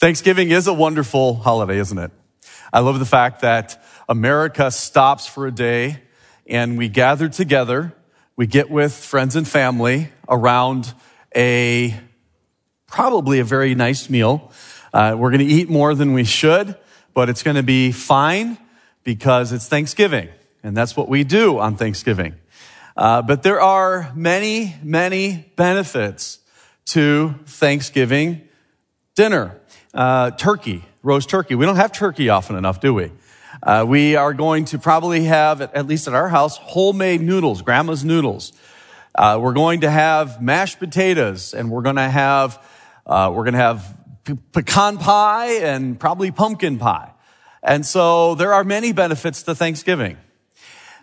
[0.00, 2.10] Thanksgiving is a wonderful holiday, isn't it?
[2.72, 6.00] I love the fact that America stops for a day
[6.46, 7.92] and we gather together.
[8.34, 10.94] We get with friends and family around
[11.36, 11.94] a
[12.86, 14.50] probably a very nice meal.
[14.94, 16.76] Uh, we're going to eat more than we should,
[17.12, 18.56] but it's going to be fine
[19.04, 20.30] because it's Thanksgiving,
[20.62, 22.36] and that's what we do on Thanksgiving.
[22.96, 26.38] Uh, but there are many, many benefits
[26.86, 28.48] to Thanksgiving
[29.14, 29.59] dinner.
[29.92, 31.56] Uh, turkey, roast turkey.
[31.56, 33.10] We don't have turkey often enough, do we?
[33.62, 38.04] Uh, we are going to probably have, at least at our house, homemade noodles, grandma's
[38.04, 38.52] noodles.
[39.16, 42.64] Uh, we're going to have mashed potatoes, and we're going to have
[43.04, 43.96] uh, we're going to have
[44.52, 47.10] pecan pie and probably pumpkin pie.
[47.62, 50.16] And so there are many benefits to Thanksgiving.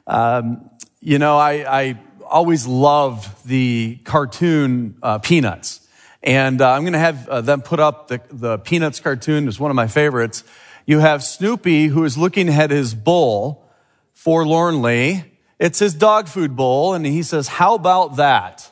[0.08, 0.70] Um,
[1.02, 5.87] you know, I, I, always loved the cartoon uh, Peanuts.
[6.24, 9.60] And uh, I'm going to have uh, them put up the, the Peanuts cartoon is
[9.60, 10.44] one of my favorites.
[10.86, 13.70] You have Snoopy who is looking at his bowl
[14.14, 15.34] forlornly.
[15.60, 16.94] It's his dog food bowl.
[16.94, 18.72] And he says, how about that?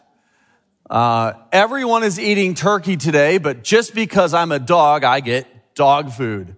[0.90, 6.12] Uh, everyone is eating turkey today, but just because I'm a dog, I get dog
[6.12, 6.56] food.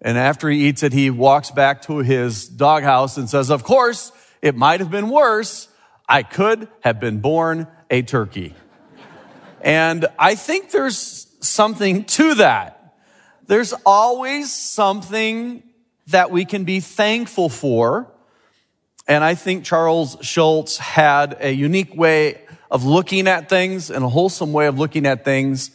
[0.00, 4.12] And after he eats it, he walks back to his doghouse and says, Of course,
[4.42, 5.68] it might have been worse.
[6.08, 8.54] I could have been born a turkey.
[9.64, 12.96] And I think there's something to that.
[13.46, 15.62] There's always something
[16.08, 18.12] that we can be thankful for.
[19.08, 24.08] And I think Charles Schulz had a unique way of looking at things and a
[24.08, 25.70] wholesome way of looking at things.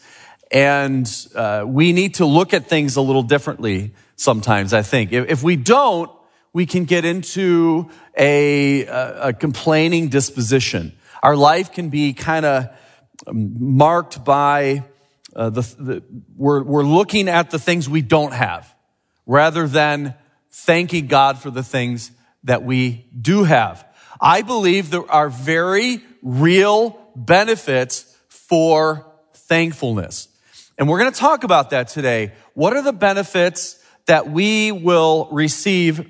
[0.51, 5.11] And uh, we need to look at things a little differently sometimes, I think.
[5.13, 6.11] If, if we don't,
[6.53, 10.95] we can get into a, a, a complaining disposition.
[11.23, 12.69] Our life can be kind of
[13.28, 14.84] marked by
[15.36, 16.03] uh, the, the
[16.36, 18.73] we're, we're looking at the things we don't have
[19.25, 20.16] rather than
[20.52, 22.12] thanking God for the things
[22.44, 23.86] that we do have.
[24.20, 30.28] I believe there are very real benefits for thankfulness.
[30.78, 32.34] And we're going to talk about that today.
[32.53, 36.09] What are the benefits that we will receive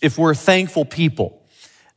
[0.00, 1.42] if we're thankful people?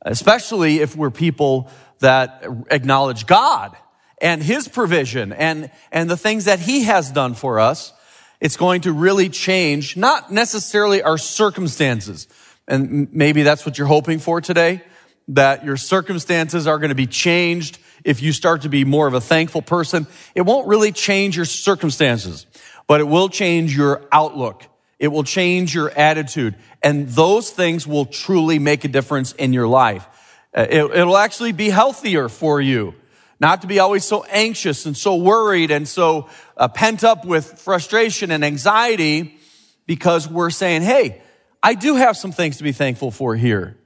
[0.02, 1.70] Especially if we're people
[2.00, 3.78] that acknowledge God
[4.24, 7.94] and His provision and, and the things that He has done for us.
[8.40, 12.28] It's going to really change, not necessarily our circumstances.
[12.68, 14.82] And maybe that's what you're hoping for today
[15.30, 19.14] that your circumstances are going to be changed if you start to be more of
[19.14, 20.06] a thankful person.
[20.36, 22.46] It won't really change your circumstances,
[22.88, 24.66] but it will change your outlook.
[25.00, 26.56] It will change your attitude.
[26.82, 30.06] And those things will truly make a difference in your life.
[30.54, 32.94] Uh, it, will actually be healthier for you.
[33.44, 37.60] Not to be always so anxious and so worried and so uh, pent up with
[37.60, 39.38] frustration and anxiety
[39.86, 41.22] because we're saying, hey,
[41.62, 43.78] I do have some things to be thankful for here.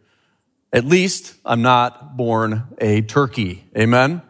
[0.71, 3.67] At least I'm not born a turkey.
[3.75, 4.21] Amen.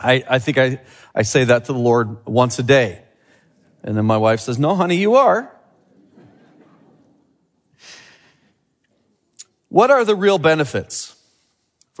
[0.00, 0.80] I, I think I,
[1.14, 3.04] I say that to the Lord once a day.
[3.84, 5.54] And then my wife says, No, honey, you are.
[9.68, 11.11] What are the real benefits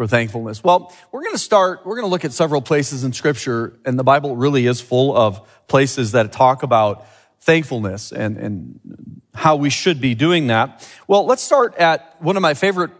[0.02, 0.64] for thankfulness?
[0.64, 3.96] Well, we're going to start, we're going to look at several places in scripture, and
[3.96, 7.06] the Bible really is full of places that talk about
[7.38, 8.80] thankfulness and, and
[9.32, 10.88] how we should be doing that.
[11.06, 12.90] Well, let's start at one of my favorite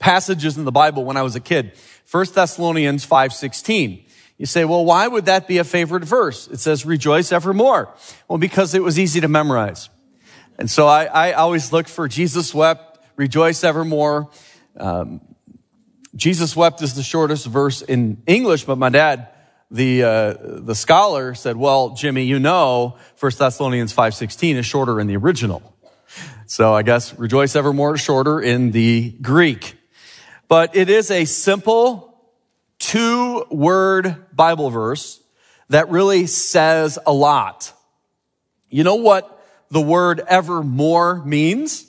[0.00, 1.78] passages in the Bible when I was a kid.
[2.10, 4.08] 1 Thessalonians 5:16.
[4.36, 6.48] You say, well, why would that be a favorite verse?
[6.48, 7.94] It says, rejoice evermore.
[8.26, 9.88] Well, because it was easy to memorize.
[10.58, 14.30] And so I, I always look for Jesus wept, rejoice evermore.
[14.76, 15.20] Um,
[16.14, 19.28] Jesus wept is the shortest verse in English, but my dad,
[19.70, 25.06] the, uh, the scholar said, well, Jimmy, you know, 1 Thessalonians 5.16 is shorter in
[25.06, 25.62] the original.
[26.46, 29.76] So I guess rejoice evermore is shorter in the Greek.
[30.48, 32.20] But it is a simple
[32.80, 35.20] two word Bible verse
[35.68, 37.72] that really says a lot.
[38.68, 41.86] You know what the word evermore means?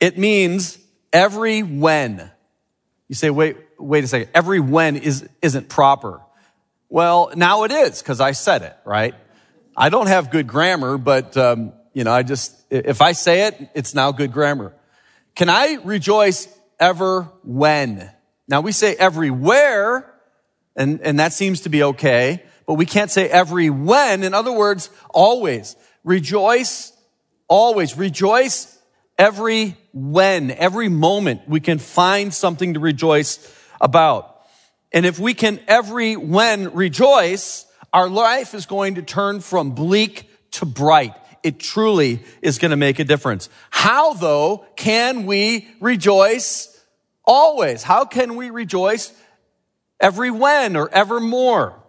[0.00, 0.78] It means
[1.12, 2.30] every when.
[3.10, 4.30] You say, wait, wait a second.
[4.34, 6.20] Every when is, isn't proper.
[6.88, 9.16] Well, now it is because I said it, right?
[9.76, 13.68] I don't have good grammar, but, um, you know, I just, if I say it,
[13.74, 14.72] it's now good grammar.
[15.34, 16.46] Can I rejoice
[16.78, 18.08] ever when.
[18.46, 20.08] Now we say everywhere,
[20.76, 24.22] and, and that seems to be okay, but we can't say every when.
[24.22, 25.74] In other words, always.
[26.04, 26.92] Rejoice
[27.48, 27.98] always.
[27.98, 28.78] Rejoice
[29.18, 33.38] every when, every moment we can find something to rejoice
[33.80, 34.26] about.
[34.92, 40.28] And if we can every when rejoice, our life is going to turn from bleak
[40.52, 41.14] to bright.
[41.42, 43.48] it truly is going to make a difference.
[43.70, 46.78] How though can we rejoice
[47.24, 47.82] always?
[47.82, 49.12] How can we rejoice
[50.00, 51.82] every when or evermore?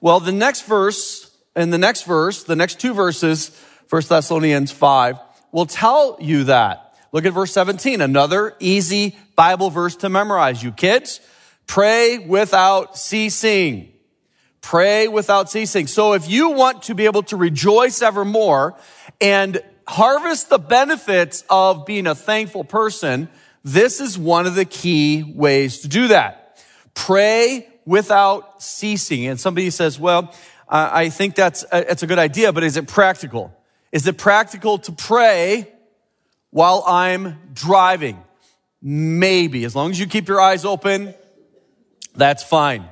[0.00, 3.50] Well, the next verse, and the next verse, the next two verses,
[3.88, 5.18] 1 Thessalonians 5,
[5.52, 6.89] will tell you that.
[7.12, 10.62] Look at verse 17, another easy Bible verse to memorize.
[10.62, 11.20] You kids,
[11.66, 13.92] pray without ceasing.
[14.60, 15.86] Pray without ceasing.
[15.86, 18.76] So if you want to be able to rejoice evermore
[19.20, 23.28] and harvest the benefits of being a thankful person,
[23.64, 26.62] this is one of the key ways to do that.
[26.94, 29.26] Pray without ceasing.
[29.26, 30.32] And somebody says, well,
[30.68, 33.52] I think that's a, that's a good idea, but is it practical?
[33.90, 35.72] Is it practical to pray
[36.50, 38.22] while I'm driving?
[38.82, 39.64] Maybe.
[39.64, 41.14] As long as you keep your eyes open,
[42.14, 42.88] that's fine.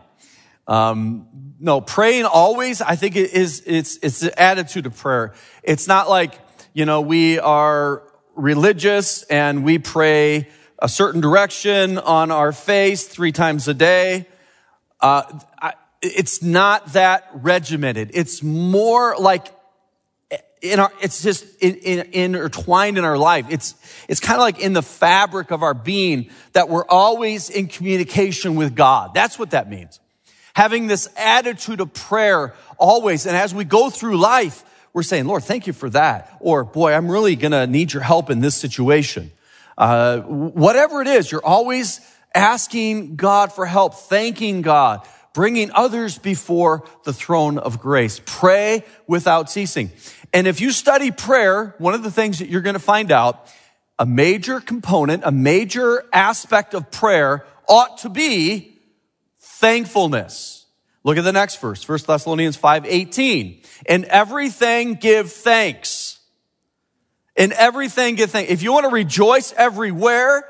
[0.67, 5.35] Um, no, praying always, I think it is, it's, it's the attitude of prayer.
[5.63, 6.39] It's not like,
[6.73, 8.03] you know, we are
[8.37, 14.29] religious and we pray a certain direction on our face three times a day.
[15.01, 15.23] Uh,
[15.61, 18.13] I, it's not that regimented.
[18.15, 19.53] It's more like
[20.63, 23.47] in our, it's just in, in, intertwined in our life.
[23.51, 23.75] It's,
[24.09, 28.55] it's kind of like in the fabric of our being that we're always in communication
[28.57, 29.15] with God.
[29.15, 30.01] That's what that means.
[30.55, 33.27] Having this attitude of prayer always.
[33.27, 36.37] And as we go through life, we're saying, Lord, thank you for that.
[36.41, 39.31] Or, boy, I'm really going to need your help in this situation.
[39.77, 42.01] Uh, whatever it is, you're always
[42.35, 48.21] asking God for help, thanking God, bringing others before the throne of grace.
[48.27, 49.93] Pray without ceasing.
[50.33, 53.49] And if you study prayer, one of the things that you're going to find out,
[53.99, 58.79] a major component, a major aspect of prayer ought to be
[59.39, 60.67] thankfulness.
[61.05, 63.63] Look at the next verse, 1 Thessalonians 5, 18.
[63.89, 66.19] In everything give thanks.
[67.37, 68.51] In everything give thanks.
[68.51, 70.45] If you want to rejoice everywhere,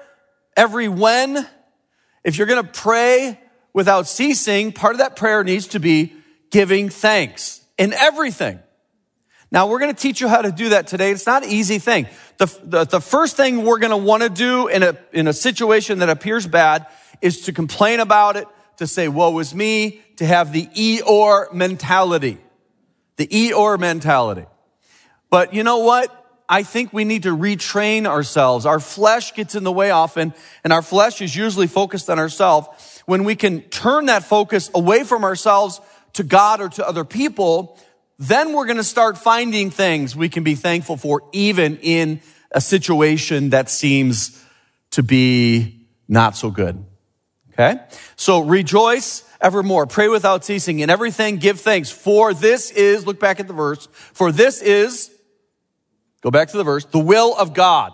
[0.56, 1.46] every when,
[2.24, 3.40] if you're going to pray
[3.72, 6.12] without ceasing, part of that prayer needs to be
[6.50, 8.58] giving thanks in everything.
[9.50, 11.10] Now we're going to teach you how to do that today.
[11.10, 12.06] It's not an easy thing.
[12.36, 15.32] The, the, the first thing we're going to want to do in a, in a
[15.32, 16.86] situation that appears bad
[17.22, 18.46] is to complain about it,
[18.76, 22.38] to say, woe is me, to have the Eeyore mentality.
[23.16, 24.46] The Eeyore mentality.
[25.30, 26.14] But you know what?
[26.48, 28.64] I think we need to retrain ourselves.
[28.64, 30.32] Our flesh gets in the way often,
[30.64, 33.02] and our flesh is usually focused on ourselves.
[33.04, 35.80] When we can turn that focus away from ourselves
[36.14, 37.78] to God or to other people,
[38.18, 42.20] then we're going to start finding things we can be thankful for, even in
[42.50, 44.44] a situation that seems
[44.90, 46.84] to be not so good.
[47.52, 47.80] Okay?
[48.16, 49.86] So rejoice evermore.
[49.86, 50.80] Pray without ceasing.
[50.80, 51.90] In everything, give thanks.
[51.90, 55.10] For this is, look back at the verse, for this is,
[56.22, 57.92] go back to the verse, the will of God.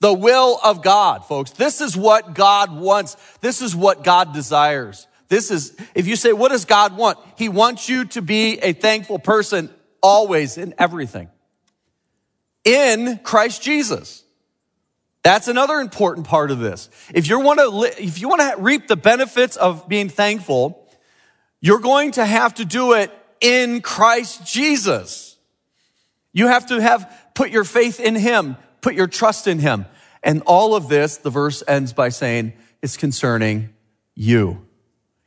[0.00, 1.52] The will of God, folks.
[1.52, 3.16] This is what God wants.
[3.40, 5.06] This is what God desires.
[5.28, 7.18] This is, if you say, what does God want?
[7.36, 9.70] He wants you to be a thankful person
[10.02, 11.28] always in everything.
[12.64, 14.22] In Christ Jesus.
[15.22, 16.88] That's another important part of this.
[17.12, 20.88] If you want to, if you want to reap the benefits of being thankful,
[21.60, 25.36] you're going to have to do it in Christ Jesus.
[26.32, 29.86] You have to have put your faith in Him, put your trust in Him.
[30.22, 32.52] And all of this, the verse ends by saying,
[32.82, 33.70] is concerning
[34.14, 34.66] you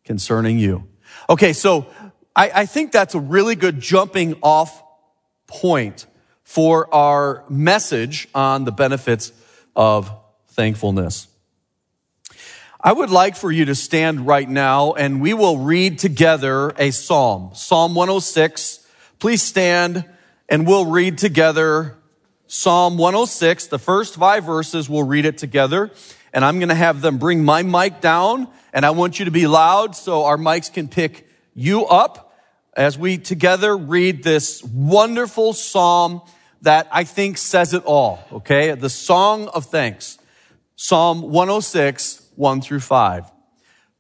[0.10, 0.88] concerning you.
[1.30, 1.86] Okay, so
[2.36, 4.82] I, I think that's a really good jumping off
[5.46, 6.08] point
[6.42, 9.32] for our message on the benefits
[9.76, 10.12] of
[10.48, 11.28] thankfulness.
[12.82, 16.90] I would like for you to stand right now and we will read together a
[16.90, 18.88] psalm, Psalm 106.
[19.20, 20.06] Please stand
[20.50, 22.00] and we'll read together
[22.48, 23.68] Psalm 106.
[23.68, 25.92] The first five verses, we'll read it together
[26.34, 29.32] and I'm going to have them bring my mic down and I want you to
[29.32, 32.34] be loud so our mics can pick you up
[32.76, 36.22] as we together read this wonderful psalm
[36.62, 38.24] that I think says it all.
[38.32, 38.74] Okay.
[38.74, 40.18] The song of thanks.
[40.76, 43.32] Psalm 106, 1 through 5.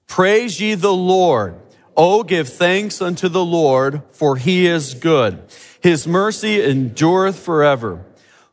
[0.07, 1.55] Praise ye the Lord.
[1.95, 5.41] Oh, give thanks unto the Lord, for he is good.
[5.81, 8.05] His mercy endureth forever.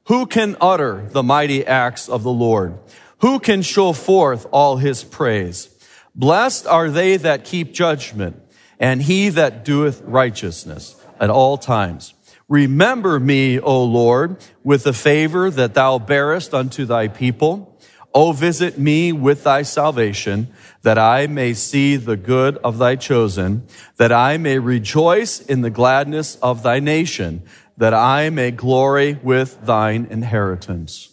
[0.07, 2.79] Who can utter the mighty acts of the Lord?
[3.19, 5.69] Who can show forth all his praise?
[6.17, 8.43] Blessed are they that keep judgment
[8.81, 12.15] and he that doeth righteousness at all times.
[12.49, 17.79] Remember me, O Lord, with the favor that thou bearest unto thy people.
[18.15, 20.49] O visit me with thy salvation,
[20.81, 25.69] that I may see the good of thy chosen, that I may rejoice in the
[25.69, 27.43] gladness of thy nation,
[27.77, 31.11] that I may glory with thine inheritance.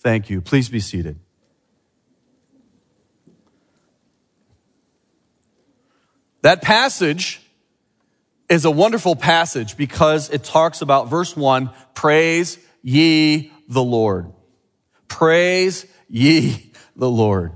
[0.00, 0.42] Thank you.
[0.42, 1.18] Please be seated.
[6.42, 7.40] That passage
[8.48, 14.32] is a wonderful passage because it talks about verse one, praise ye the Lord.
[15.08, 17.52] Praise ye the Lord.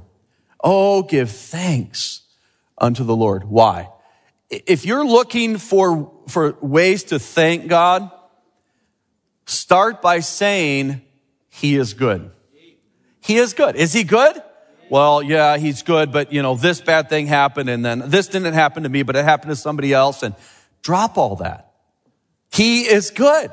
[0.63, 2.23] Oh, give thanks
[2.79, 3.45] unto the Lord.
[3.45, 3.91] Why?
[4.49, 8.11] If you're looking for, for ways to thank God,
[9.47, 11.03] start by saying
[11.49, 12.31] he is good.
[13.21, 13.75] He is good.
[13.77, 14.41] Is he good?
[14.91, 18.55] Well, yeah, he's good, but you know, this bad thing happened and then this didn't
[18.55, 20.35] happen to me, but it happened to somebody else and
[20.83, 21.73] drop all that.
[22.53, 23.51] He is good.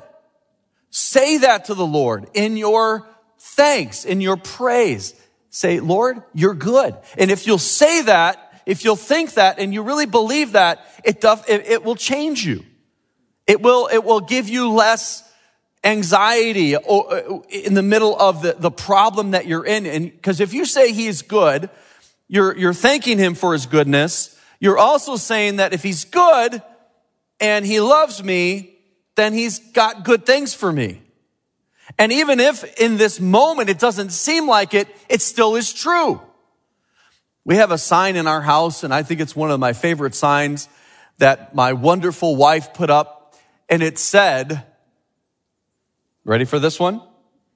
[0.89, 3.07] Say that to the Lord in your
[3.39, 5.19] thanks, in your praise.
[5.49, 6.95] Say, Lord, you're good.
[7.17, 11.19] And if you'll say that, if you'll think that and you really believe that, it,
[11.19, 12.63] does, it, it will change you.
[13.45, 15.29] It will, it will give you less
[15.83, 19.85] anxiety uh, in the middle of the, the problem that you're in.
[19.85, 21.69] And because if you say he's good,
[22.27, 24.39] you're, you're thanking him for his goodness.
[24.59, 26.61] You're also saying that if he's good
[27.39, 28.77] and he loves me,
[29.15, 31.01] then he's got good things for me.
[31.99, 36.21] And even if in this moment it doesn't seem like it, it still is true.
[37.45, 40.15] We have a sign in our house, and I think it's one of my favorite
[40.15, 40.69] signs
[41.17, 43.35] that my wonderful wife put up,
[43.67, 44.63] and it said,
[46.25, 47.01] Ready for this one?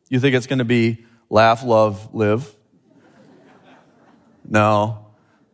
[0.10, 2.54] You think it's going to be laugh, love, live?
[4.46, 5.06] No.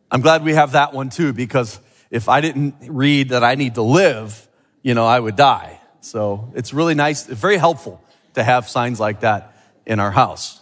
[0.10, 1.80] I'm glad we have that one too, because
[2.10, 4.48] if I didn't read that I need to live,
[4.82, 5.80] you know, I would die.
[6.02, 8.04] So it's really nice, very helpful
[8.34, 9.56] to have signs like that
[9.86, 10.62] in our house.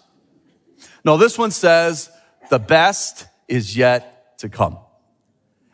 [1.04, 2.10] No, this one says,
[2.50, 4.78] the best is yet to come.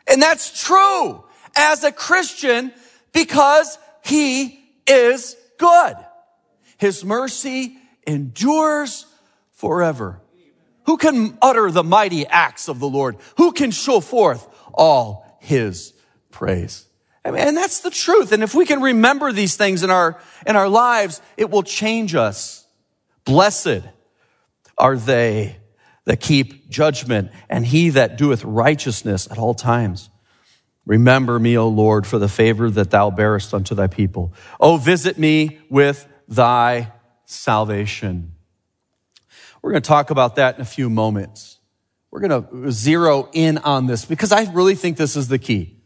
[0.06, 1.24] And that's true
[1.56, 2.72] as a Christian
[3.12, 5.96] because he is good.
[6.78, 9.06] His mercy endures
[9.52, 10.20] forever.
[10.86, 13.16] Who can utter the mighty acts of the Lord?
[13.36, 15.92] Who can show forth all his
[16.30, 16.86] praise?
[17.24, 18.32] I mean, and that's the truth.
[18.32, 22.14] And if we can remember these things in our, in our lives, it will change
[22.14, 22.66] us.
[23.24, 23.82] Blessed
[24.78, 25.58] are they
[26.06, 30.08] that keep judgment and he that doeth righteousness at all times.
[30.86, 34.32] Remember me, O Lord, for the favor that thou bearest unto thy people.
[34.58, 36.92] Oh, visit me with thy
[37.24, 38.32] salvation.
[39.62, 41.58] We're going to talk about that in a few moments.
[42.10, 45.76] We're going to zero in on this because I really think this is the key.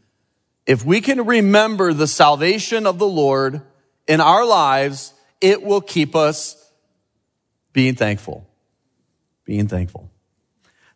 [0.65, 3.61] If we can remember the salvation of the Lord
[4.07, 6.71] in our lives, it will keep us
[7.73, 8.47] being thankful.
[9.43, 10.09] Being thankful.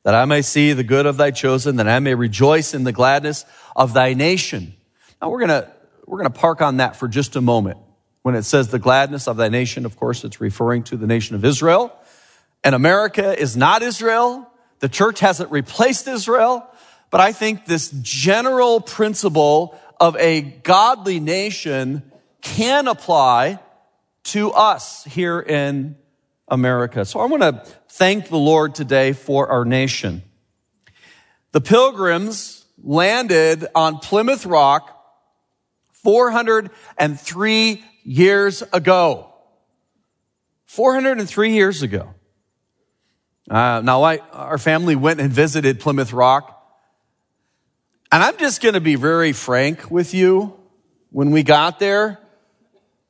[0.03, 2.93] That I may see the good of thy chosen, that I may rejoice in the
[2.93, 3.43] gladness
[3.75, 4.73] of thy nation.
[5.21, 5.69] Now we're going to,
[6.05, 7.77] we're going to park on that for just a moment.
[8.27, 11.37] When it says the gladness of thy nation, of course, it's referring to the nation
[11.37, 11.97] of Israel.
[12.61, 14.51] And America is not Israel.
[14.79, 16.67] The church hasn't replaced Israel.
[17.09, 23.59] But I think this general principle of a godly nation can apply
[24.25, 25.95] to us here in
[26.49, 27.05] America.
[27.05, 30.21] So I want to thank the Lord today for our nation.
[31.53, 34.93] The pilgrims landed on Plymouth Rock
[35.93, 39.33] 403 years ago.
[40.65, 42.13] 403 years ago.
[43.49, 46.53] Uh, now, I, our family went and visited Plymouth Rock.
[48.11, 50.53] And I'm just going to be very frank with you.
[51.09, 52.19] When we got there,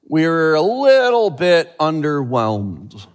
[0.10, 3.06] we were a little bit underwhelmed.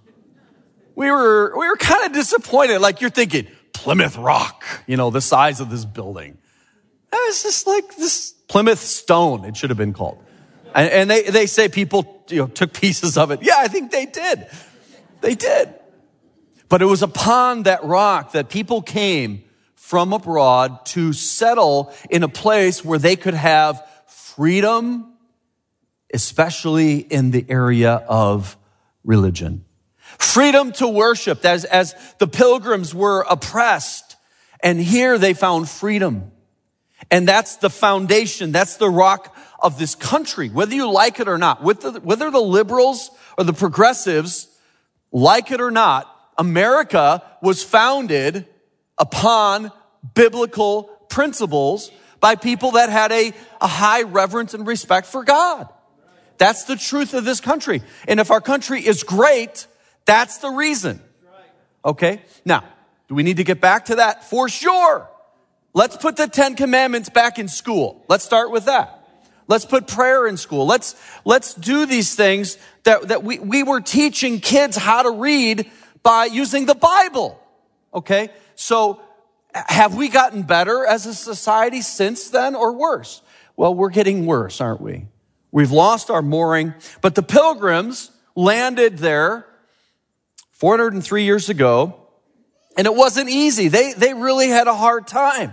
[0.95, 2.81] We were, we were kind of disappointed.
[2.81, 6.31] Like you're thinking, Plymouth Rock, you know, the size of this building.
[6.31, 10.22] And it's just like this Plymouth Stone, it should have been called.
[10.75, 13.41] And, and they, they say people you know, took pieces of it.
[13.43, 14.47] Yeah, I think they did.
[15.21, 15.75] They did.
[16.69, 22.29] But it was upon that rock that people came from abroad to settle in a
[22.29, 25.13] place where they could have freedom,
[26.15, 28.57] especially in the area of
[29.05, 29.65] religion.
[30.19, 34.17] Freedom to worship as, as the pilgrims were oppressed.
[34.61, 36.31] And here they found freedom.
[37.11, 38.53] And that's the foundation.
[38.53, 43.11] That's the rock of this country, whether you like it or not, whether the liberals
[43.39, 44.49] or the progressives
[45.13, 48.47] like it or not, America was founded
[48.99, 49.71] upon
[50.15, 55.69] biblical principles by people that had a, a high reverence and respect for God.
[56.39, 57.83] That's the truth of this country.
[58.09, 59.67] And if our country is great,
[60.07, 61.01] that's the reason.
[61.85, 62.23] Okay?
[62.45, 62.65] Now,
[63.09, 64.25] do we need to get back to that?
[64.25, 65.09] For sure.
[65.75, 68.05] Let's put the Ten Commandments back in school.
[68.09, 69.02] Let's start with that.
[69.49, 70.67] Let's put prayer in school.
[70.67, 70.95] Let's,
[71.25, 75.71] let's do these things that, that we, we were teaching kids how to read
[76.03, 77.41] by using the Bible.
[77.93, 78.31] Okay?
[78.55, 79.01] So
[79.55, 83.23] have we gotten better as a society since then or worse?
[83.57, 85.07] Well, we're getting worse, aren't we?
[85.51, 89.47] We've lost our mooring, but the pilgrims landed there
[90.53, 92.09] 403 years ago,
[92.77, 93.69] and it wasn't easy.
[93.69, 95.53] They, they really had a hard time.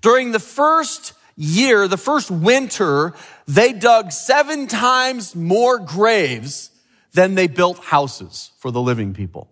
[0.00, 3.14] During the first year, the first winter,
[3.46, 6.70] they dug seven times more graves
[7.12, 9.48] than they built houses for the living people.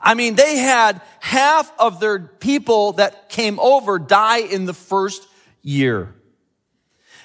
[0.00, 5.26] I mean, they had half of their people that came over die in the first
[5.62, 6.14] year.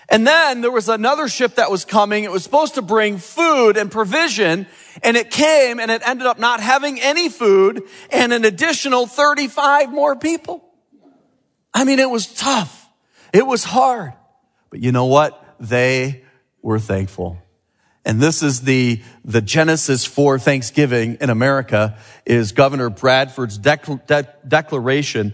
[0.09, 2.23] And then there was another ship that was coming.
[2.23, 4.67] It was supposed to bring food and provision,
[5.01, 9.91] and it came and it ended up not having any food and an additional 35
[9.91, 10.63] more people.
[11.73, 12.82] I mean, it was tough.
[13.33, 14.13] It was hard.
[14.69, 15.43] But you know what?
[15.59, 16.23] They
[16.61, 17.39] were thankful.
[18.05, 24.29] And this is the, the Genesis for Thanksgiving in America is Governor Bradford's dec- de-
[24.47, 25.33] declaration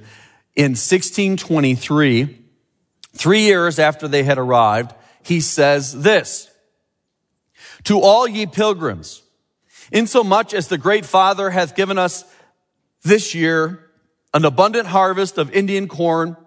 [0.56, 2.40] in 1623
[3.14, 6.50] Three years after they had arrived, he says this,
[7.84, 9.24] to all ye pilgrims,
[9.92, 12.24] insomuch as the great father hath given us
[13.04, 13.90] this year
[14.34, 16.38] an abundant harvest of Indian corn,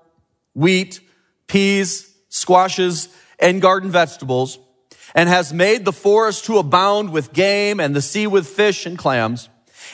[0.55, 1.01] wheat,
[1.53, 4.59] peas, squashes, and garden vegetables,
[5.15, 8.97] and has made the forest to abound with game and the sea with fish and
[8.97, 9.51] clams,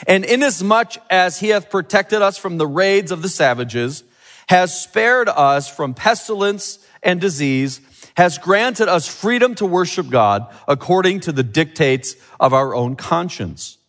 [0.07, 4.05] and inasmuch as he hath protected us from the raids of the savages,
[4.47, 7.81] has spared us from pestilence and disease,
[8.15, 13.79] has granted us freedom to worship God according to the dictates of our own conscience.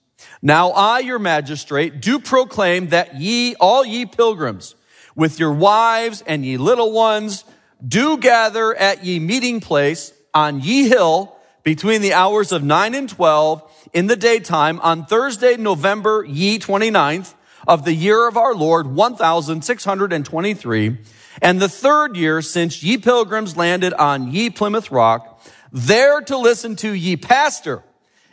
[0.43, 4.75] Now I, your magistrate, do proclaim that ye, all ye pilgrims,
[5.15, 7.45] with your wives and ye little ones,
[7.87, 13.09] do gather at ye meeting place on ye hill between the hours of nine and
[13.09, 17.35] 12 in the daytime on Thursday, November ye 29th
[17.67, 20.99] of the year of our Lord, 1623,
[21.43, 25.41] and the third year since ye pilgrims landed on ye Plymouth Rock,
[25.73, 27.85] there to listen to ye pastor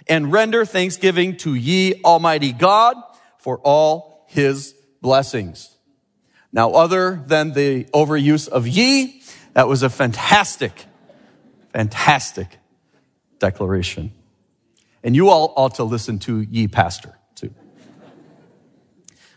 [0.07, 2.97] and render thanksgiving to ye Almighty God
[3.37, 5.75] for all his blessings.
[6.51, 9.16] Now, other than the overuse of ye,
[9.57, 10.85] that was a fantastic,
[11.73, 12.59] fantastic
[13.39, 14.11] declaration.
[15.01, 17.17] And you all ought to listen to ye pastor.
[17.33, 17.51] Too.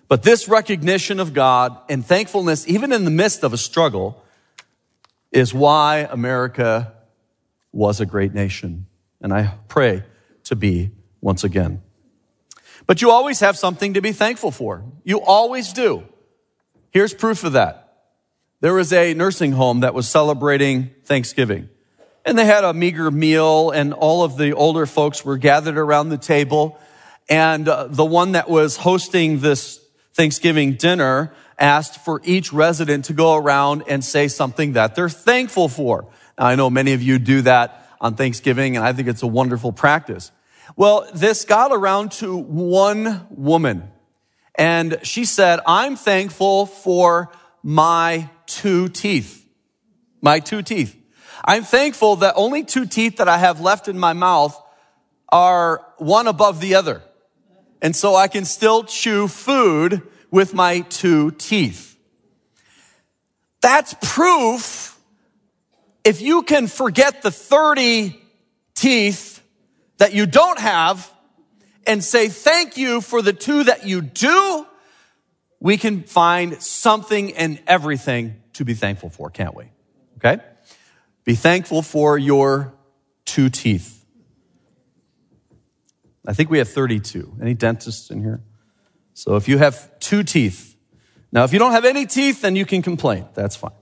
[0.09, 4.22] But this recognition of God and thankfulness, even in the midst of a struggle,
[5.33, 6.92] is why America
[7.72, 8.85] was a great nation.
[9.22, 10.02] And I pray
[10.44, 10.90] to be
[11.22, 11.80] once again.
[12.87, 14.85] But you always have something to be thankful for.
[15.02, 16.04] You always do.
[16.90, 17.80] Here's proof of that.
[18.62, 21.70] There was a nursing home that was celebrating Thanksgiving.
[22.27, 26.11] And they had a meager meal, and all of the older folks were gathered around
[26.11, 26.79] the table.
[27.31, 29.81] And uh, the one that was hosting this
[30.12, 35.70] Thanksgiving dinner asked for each resident to go around and say something that they're thankful
[35.70, 36.07] for.
[36.38, 39.27] Now, I know many of you do that on Thanksgiving, and I think it's a
[39.27, 40.33] wonderful practice.
[40.77, 43.90] Well, this got around to one woman,
[44.55, 47.31] and she said, I'm thankful for
[47.62, 49.46] my two teeth.
[50.20, 50.96] My two teeth.
[51.44, 54.60] I'm thankful that only two teeth that I have left in my mouth
[55.30, 57.02] are one above the other.
[57.80, 61.96] And so I can still chew food with my two teeth.
[63.62, 64.98] That's proof
[66.02, 68.18] if you can forget the 30
[68.74, 69.42] teeth
[69.98, 71.12] that you don't have
[71.86, 74.66] and say thank you for the two that you do,
[75.60, 79.64] we can find something and everything to be thankful for, can't we?
[80.18, 80.38] Okay?
[81.25, 82.75] Be thankful for your
[83.25, 84.05] two teeth.
[86.27, 87.38] I think we have 32.
[87.40, 88.42] Any dentists in here?
[89.14, 90.77] So if you have two teeth,
[91.33, 93.27] now if you don't have any teeth, then you can complain.
[93.33, 93.73] That's fine.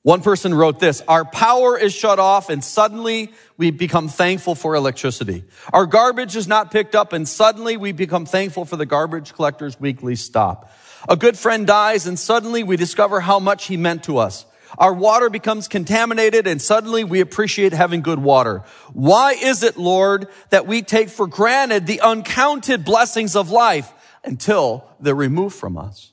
[0.00, 4.74] One person wrote this, our power is shut off and suddenly we become thankful for
[4.74, 5.44] electricity.
[5.74, 9.78] Our garbage is not picked up and suddenly we become thankful for the garbage collector's
[9.78, 10.72] weekly stop.
[11.06, 14.46] A good friend dies and suddenly we discover how much he meant to us.
[14.78, 18.62] Our water becomes contaminated and suddenly we appreciate having good water.
[18.92, 23.92] Why is it, Lord, that we take for granted the uncounted blessings of life
[24.24, 26.12] until they're removed from us?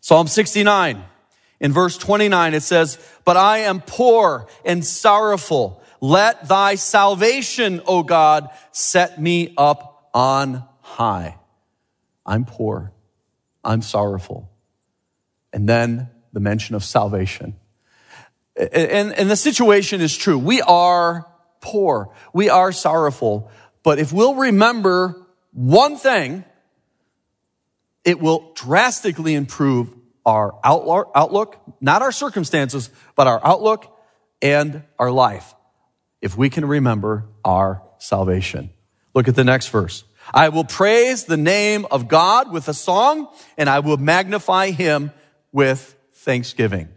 [0.00, 1.04] Psalm 69
[1.60, 5.80] in verse 29, it says, but I am poor and sorrowful.
[6.00, 11.36] Let thy salvation, O God, set me up on high.
[12.24, 12.92] I'm poor.
[13.64, 14.52] I'm sorrowful
[15.52, 17.56] and then the mention of salvation.
[18.56, 20.38] And, and the situation is true.
[20.38, 21.26] We are
[21.60, 22.12] poor.
[22.32, 23.50] We are sorrowful.
[23.82, 26.44] But if we'll remember one thing,
[28.04, 33.98] it will drastically improve our outlook, not our circumstances, but our outlook
[34.40, 35.54] and our life.
[36.20, 38.70] If we can remember our salvation.
[39.14, 40.04] Look at the next verse.
[40.34, 45.12] I will praise the name of God with a song and I will magnify him
[45.52, 46.88] with thanksgiving.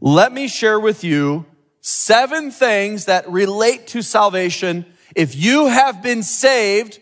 [0.00, 1.46] Let me share with you
[1.80, 4.84] seven things that relate to salvation.
[5.16, 6.98] If you have been saved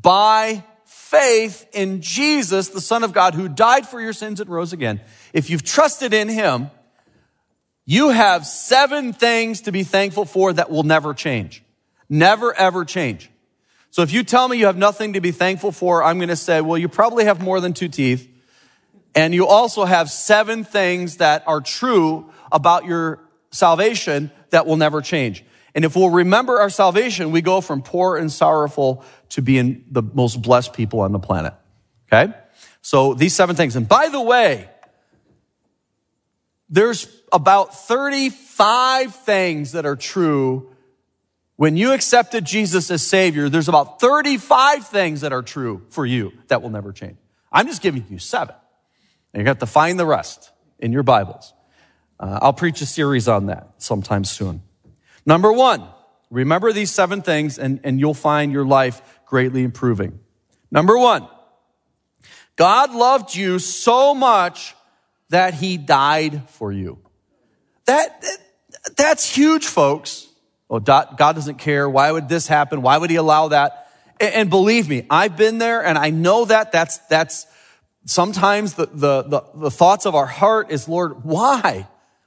[0.00, 4.72] by faith in Jesus, the Son of God, who died for your sins and rose
[4.72, 5.00] again,
[5.32, 6.70] if you've trusted in him,
[7.84, 11.64] you have seven things to be thankful for that will never change.
[12.08, 13.28] Never ever change.
[13.92, 16.36] So if you tell me you have nothing to be thankful for, I'm going to
[16.36, 18.26] say, well, you probably have more than two teeth.
[19.14, 25.02] And you also have seven things that are true about your salvation that will never
[25.02, 25.44] change.
[25.74, 30.02] And if we'll remember our salvation, we go from poor and sorrowful to being the
[30.02, 31.52] most blessed people on the planet.
[32.10, 32.32] Okay?
[32.80, 33.76] So these seven things.
[33.76, 34.70] And by the way,
[36.70, 40.71] there's about 35 things that are true.
[41.56, 46.32] When you accepted Jesus as Savior, there's about 35 things that are true for you
[46.48, 47.16] that will never change.
[47.52, 48.54] I'm just giving you seven.
[49.32, 51.52] And you have to find the rest in your Bibles.
[52.18, 54.62] Uh, I'll preach a series on that sometime soon.
[55.26, 55.86] Number one,
[56.30, 60.20] remember these seven things and, and you'll find your life greatly improving.
[60.70, 61.28] Number one,
[62.56, 64.74] God loved you so much
[65.30, 66.98] that he died for you.
[67.86, 68.38] That, that
[68.96, 70.28] that's huge, folks.
[70.72, 71.88] Oh, God doesn't care.
[71.88, 72.82] Why would this happen?
[72.82, 73.90] Why would he allow that?
[74.18, 77.46] And, believe me, I've been there and I know that that's, that's,
[78.04, 81.86] Sometimes the, the, the, the, thoughts of our heart is, Lord, why?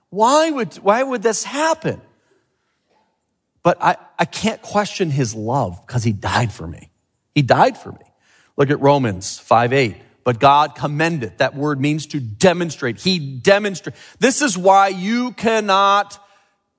[0.10, 2.02] Why would, why would this happen?
[3.62, 6.92] But I, I can't question his love because he died for me.
[7.34, 8.06] He died for me.
[8.56, 9.98] Look at Romans 5 8.
[10.24, 11.40] But God commended.
[11.40, 13.00] That word means to demonstrate.
[13.02, 14.00] He demonstrated.
[14.20, 16.18] This is why you cannot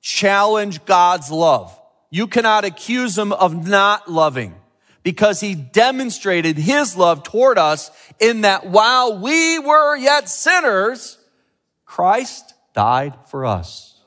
[0.06, 1.76] challenge God's love.
[2.10, 4.54] You cannot accuse him of not loving
[5.02, 7.90] because he demonstrated his love toward us
[8.20, 11.18] in that while we were yet sinners,
[11.84, 14.00] Christ died for us.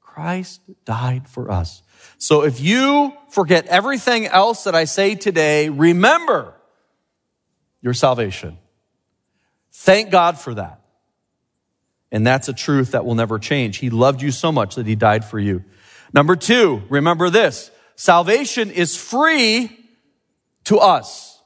[0.00, 1.82] Christ died for us.
[2.18, 6.54] So if you forget everything else that I say today, remember
[7.82, 8.56] your salvation.
[9.72, 10.77] Thank God for that.
[12.10, 13.78] And that's a truth that will never change.
[13.78, 15.64] He loved you so much that he died for you.
[16.12, 17.70] Number two, remember this.
[17.96, 19.76] Salvation is free
[20.64, 21.40] to us.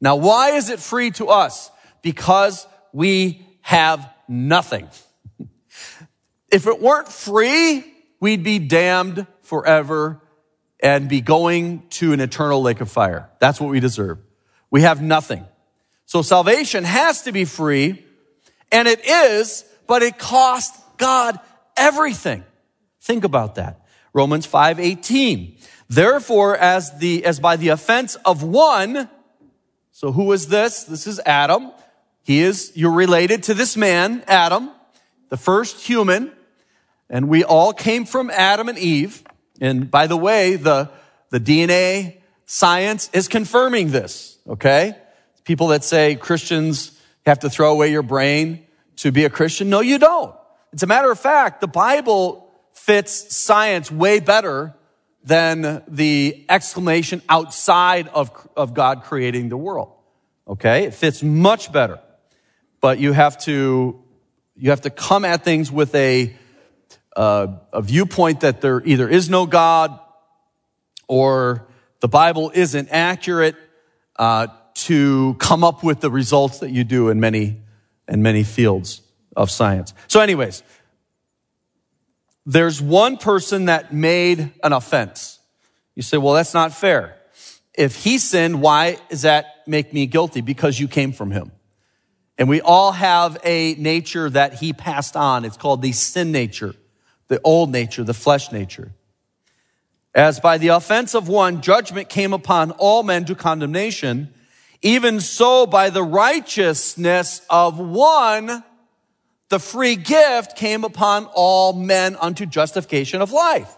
[0.00, 1.70] Now, why is it free to us?
[2.02, 4.88] Because we have nothing.
[6.52, 7.84] if it weren't free,
[8.20, 10.20] we'd be damned forever
[10.80, 13.30] and be going to an eternal lake of fire.
[13.38, 14.18] That's what we deserve.
[14.70, 15.46] We have nothing.
[16.06, 18.04] So salvation has to be free,
[18.70, 21.38] and it is, but it cost God
[21.76, 22.44] everything.
[23.00, 23.80] Think about that.
[24.12, 25.56] Romans 5 18.
[25.88, 29.08] Therefore, as the, as by the offense of one,
[29.90, 30.84] so who is this?
[30.84, 31.70] This is Adam.
[32.22, 34.70] He is, you're related to this man, Adam,
[35.28, 36.32] the first human.
[37.10, 39.22] And we all came from Adam and Eve.
[39.60, 40.90] And by the way, the,
[41.30, 44.96] the DNA science is confirming this, okay?
[45.44, 49.70] People that say Christians have to throw away your brain to be a Christian.
[49.70, 50.34] No, you don't.
[50.72, 54.74] It's a matter of fact, the Bible fits science way better
[55.24, 59.92] than the exclamation outside of, of God creating the world.
[60.48, 60.84] Okay?
[60.84, 62.00] It fits much better.
[62.80, 64.02] But you have to,
[64.56, 66.34] you have to come at things with a,
[67.14, 69.98] uh, a viewpoint that there either is no God
[71.06, 71.68] or
[72.00, 73.54] the Bible isn't accurate
[74.16, 77.61] uh, to come up with the results that you do in many
[78.12, 79.00] in many fields
[79.34, 79.94] of science.
[80.06, 80.62] So, anyways,
[82.44, 85.40] there's one person that made an offense.
[85.94, 87.16] You say, well, that's not fair.
[87.74, 90.42] If he sinned, why does that make me guilty?
[90.42, 91.52] Because you came from him.
[92.36, 95.46] And we all have a nature that he passed on.
[95.46, 96.74] It's called the sin nature,
[97.28, 98.92] the old nature, the flesh nature.
[100.14, 104.34] As by the offense of one, judgment came upon all men to condemnation,
[104.82, 108.64] even so by the righteousness of one,
[109.48, 113.76] the free gift came upon all men unto justification of life.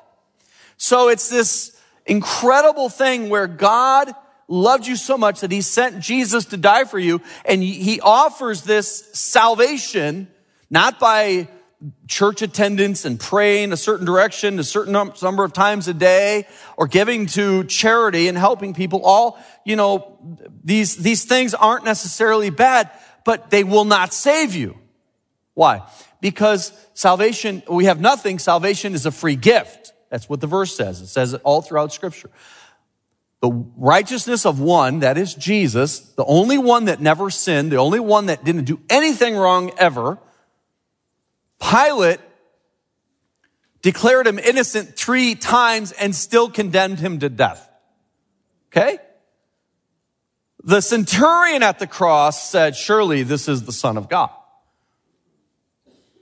[0.77, 4.13] So it's this incredible thing where God
[4.49, 8.63] loved you so much that he sent Jesus to die for you and he offers
[8.63, 10.29] this salvation
[10.71, 11.49] not by
[12.09, 16.87] church attendance and praying a certain direction a certain number of times a day or
[16.87, 20.19] giving to charity and helping people all you know
[20.65, 22.91] these these things aren't necessarily bad
[23.25, 24.77] but they will not save you.
[25.55, 25.83] Why?
[26.21, 28.39] Because salvation we have nothing.
[28.39, 29.93] Salvation is a free gift.
[30.11, 31.01] That's what the verse says.
[31.01, 32.31] It says it all throughout scripture.
[33.41, 38.01] The righteousness of one that is jesus the only one that never sinned the only
[38.01, 40.19] one that didn't do anything wrong ever
[41.71, 42.21] Pilate
[43.81, 47.69] declared him innocent three times and still condemned him to death.
[48.69, 48.99] Okay?
[50.63, 54.31] The centurion at the cross said, surely this is the son of God.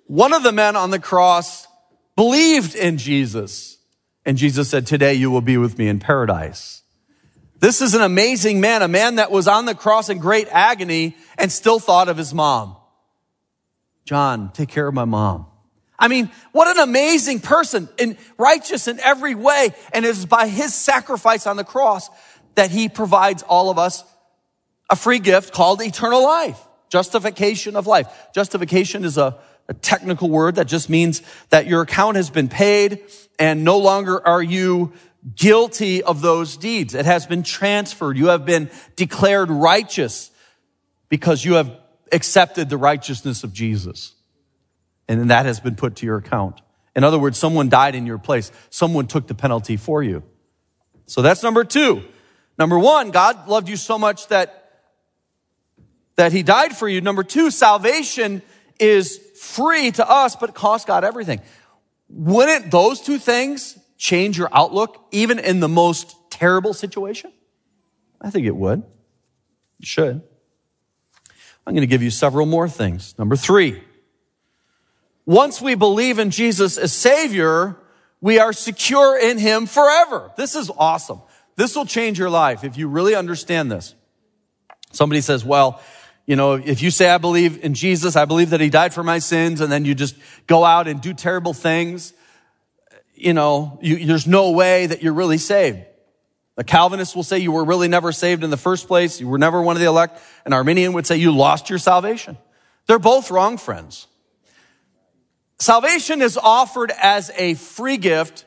[0.07, 1.67] One of the men on the cross
[2.17, 3.79] believed in Jesus.
[4.27, 6.83] And Jesus said, today you will be with me in paradise.
[7.59, 11.17] This is an amazing man, a man that was on the cross in great agony
[11.39, 12.77] and still thought of his mom.
[14.05, 15.47] John, take care of my mom.
[15.99, 19.73] I mean, what an amazing person and righteous in every way.
[19.93, 22.11] And it is by his sacrifice on the cross
[22.57, 24.03] that he provides all of us
[24.91, 28.09] a free gift called eternal life, justification of life.
[28.35, 29.39] Justification is a,
[29.69, 33.01] a technical word that just means that your account has been paid
[33.39, 34.93] and no longer are you
[35.37, 36.95] guilty of those deeds.
[36.95, 38.19] It has been transferred.
[38.19, 40.31] You have been declared righteous
[41.09, 41.71] because you have
[42.13, 44.15] accepted the righteousness of Jesus.
[45.09, 46.61] And that has been put to your account.
[46.95, 48.53] In other words, someone died in your place.
[48.71, 50.23] Someone took the penalty for you.
[51.07, 52.03] So that's number two.
[52.59, 54.71] Number one, God loved you so much that,
[56.17, 57.01] that he died for you.
[57.01, 58.43] Number two, salvation
[58.79, 61.41] is free to us, but it costs God everything.
[62.09, 67.33] Wouldn't those two things change your outlook even in the most terrible situation?
[68.21, 68.83] I think it would.
[69.81, 70.23] It should.
[71.67, 73.15] I'm going to give you several more things.
[73.19, 73.83] Number three,
[75.25, 77.77] once we believe in Jesus as Savior,
[78.21, 80.33] we are secure in Him forever.
[80.37, 81.21] This is awesome.
[81.57, 83.95] This will change your life if you really understand this.
[84.91, 85.81] Somebody says, well,
[86.27, 89.03] you know, if you say, I believe in Jesus, I believe that He died for
[89.03, 92.13] my sins, and then you just go out and do terrible things,
[93.15, 95.85] you know, you, there's no way that you're really saved.
[96.57, 99.21] The Calvinist will say you were really never saved in the first place.
[99.21, 100.21] You were never one of the elect.
[100.45, 102.37] An Arminian would say you lost your salvation.
[102.87, 104.07] They're both wrong, friends.
[105.59, 108.45] Salvation is offered as a free gift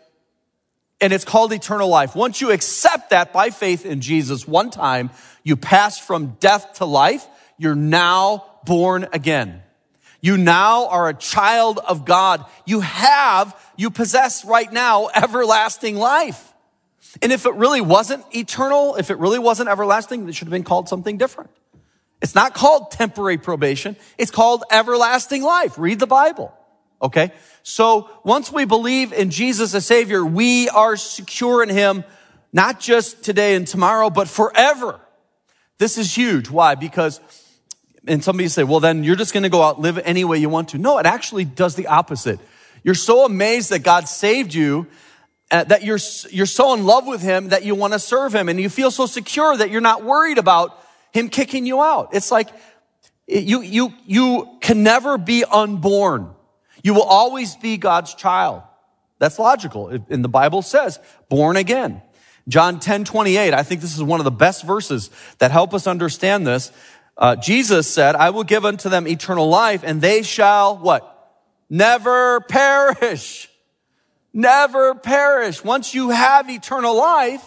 [1.01, 2.15] and it's called eternal life.
[2.15, 5.09] Once you accept that by faith in Jesus one time,
[5.43, 7.25] you pass from death to life.
[7.57, 9.61] You're now born again.
[10.21, 12.45] You now are a child of God.
[12.65, 16.53] You have, you possess right now everlasting life.
[17.21, 20.63] And if it really wasn't eternal, if it really wasn't everlasting, it should have been
[20.63, 21.49] called something different.
[22.21, 23.95] It's not called temporary probation.
[24.17, 25.78] It's called everlasting life.
[25.78, 26.54] Read the Bible.
[27.01, 27.32] Okay.
[27.63, 32.04] So once we believe in Jesus as Savior, we are secure in Him,
[32.54, 34.99] not just today and tomorrow, but forever.
[35.78, 36.49] This is huge.
[36.49, 36.75] Why?
[36.75, 37.19] Because,
[38.08, 40.49] and somebody say, well, then you're just going to go out live any way you
[40.49, 40.78] want to.
[40.78, 42.39] No, it actually does the opposite.
[42.84, 44.88] You're so amazed that God saved you
[45.51, 45.99] uh, that you're,
[46.31, 48.91] you're so in love with him that you want to serve him and you feel
[48.91, 50.81] so secure that you're not worried about
[51.13, 52.10] him kicking you out.
[52.13, 52.49] It's like
[53.27, 56.31] you, you, you can never be unborn.
[56.84, 58.63] You will always be God's child.
[59.19, 59.88] That's logical.
[60.10, 62.01] And the Bible says, born again.
[62.47, 65.88] John 10, 28, I think this is one of the best verses that help us
[65.88, 66.71] understand this.
[67.17, 71.12] Uh, Jesus said, I will give unto them eternal life and they shall what?
[71.69, 73.49] Never perish
[74.36, 75.63] never perish.
[75.63, 77.43] Once you have eternal life,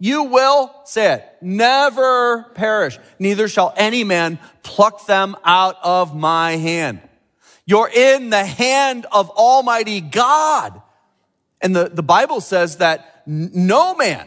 [0.00, 2.98] you will, say it, never perish.
[3.18, 7.02] Neither shall any man pluck them out of my hand.
[7.66, 10.80] You're in the hand of Almighty God.
[11.60, 14.26] And the, the Bible says that no man,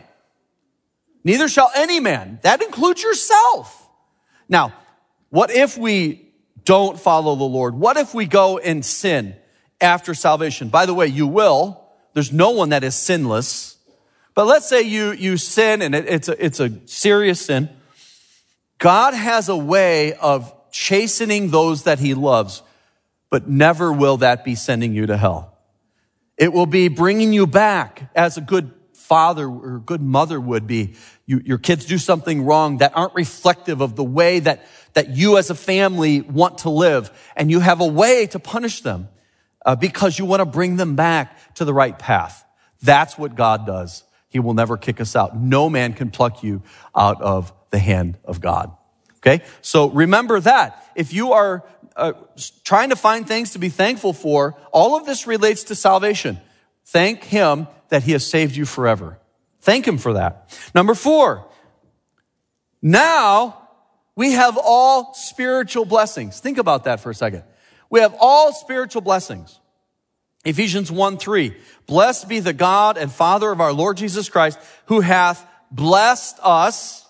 [1.23, 3.89] neither shall any man, that includes yourself.
[4.47, 4.73] Now,
[5.30, 6.30] what if we
[6.63, 7.73] don't follow the Lord?
[7.73, 9.36] What if we go in sin
[9.82, 10.69] after salvation?
[10.69, 11.82] By the way, you will
[12.13, 13.78] there's no one that is sinless.
[14.36, 17.69] But let's say you, you sin and it, it's, a, it's a serious sin.
[18.78, 22.63] God has a way of chastening those that he loves,
[23.30, 25.58] but never will that be sending you to hell.
[26.38, 30.95] It will be bringing you back as a good father or good mother would be.
[31.26, 35.38] You, your kids do something wrong that aren't reflective of the way that, that you
[35.38, 37.12] as a family want to live.
[37.36, 39.10] And you have a way to punish them
[39.65, 42.45] uh, because you want to bring them back to the right path.
[42.82, 44.04] That's what God does.
[44.30, 45.38] He will never kick us out.
[45.38, 46.63] No man can pluck you
[46.95, 48.76] out of the hand of God.
[49.17, 49.43] Okay?
[49.62, 50.86] So remember that.
[50.95, 51.63] If you are
[51.95, 52.13] uh,
[52.63, 56.39] trying to find things to be thankful for, all of this relates to salvation.
[56.86, 59.19] Thank Him that He has saved you forever.
[59.62, 60.58] Thank Him for that.
[60.76, 61.47] Number four,
[62.82, 63.69] now
[64.15, 66.39] we have all spiritual blessings.
[66.39, 67.43] Think about that for a second.
[67.93, 69.60] We have all spiritual blessings.
[70.43, 71.56] Ephesians 1 3.
[71.86, 77.08] Blessed be the God and Father of our Lord Jesus Christ, who hath blessed us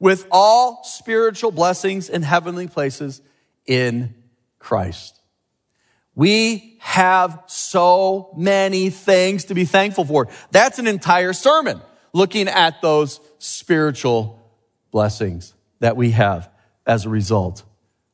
[0.00, 3.22] with all spiritual blessings in heavenly places
[3.64, 4.12] in
[4.58, 5.20] Christ.
[6.16, 10.26] We have so many things to be thankful for.
[10.50, 11.80] That's an entire sermon
[12.12, 14.42] looking at those spiritual
[14.90, 16.50] blessings that we have
[16.88, 17.62] as a result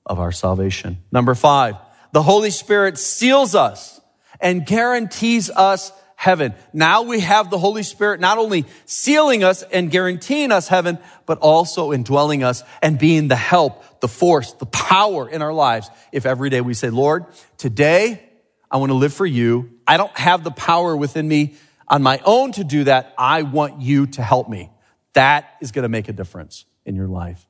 [0.04, 0.98] of our salvation.
[1.10, 1.76] Number five,
[2.14, 4.00] the Holy Spirit seals us
[4.40, 6.54] and guarantees us heaven.
[6.72, 11.38] Now we have the Holy Spirit not only sealing us and guaranteeing us heaven, but
[11.38, 15.90] also indwelling us and being the help, the force, the power in our lives.
[16.12, 18.22] If every day we say, Lord, today
[18.70, 19.72] I want to live for you.
[19.84, 21.56] I don't have the power within me
[21.88, 23.12] on my own to do that.
[23.18, 24.70] I want you to help me.
[25.14, 27.44] That is going to make a difference in your life.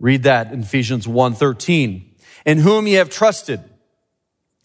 [0.00, 2.05] Read that in Ephesians 1:13.
[2.46, 3.60] In whom ye have trusted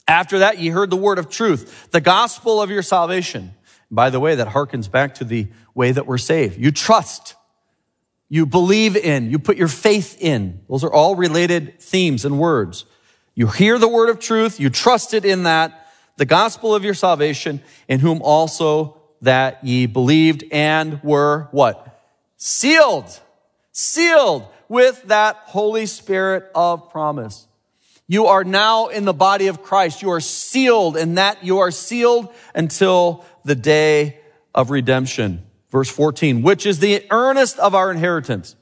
[0.07, 3.53] after that, ye heard the word of truth, the gospel of your salvation.
[3.89, 6.59] By the way, that harkens back to the way that we're saved.
[6.59, 7.35] You trust,
[8.29, 10.61] you believe in, you put your faith in.
[10.69, 12.85] Those are all related themes and words.
[13.35, 17.61] You hear the word of truth, you trusted in that, the gospel of your salvation,
[17.87, 22.01] in whom also that ye believed and were what?
[22.37, 23.19] Sealed.
[23.71, 27.47] Sealed with that Holy Spirit of promise.
[28.11, 30.01] You are now in the body of Christ.
[30.01, 34.19] You are sealed in that you are sealed until the day
[34.53, 35.43] of redemption.
[35.69, 38.57] Verse 14, which is the earnest of our inheritance.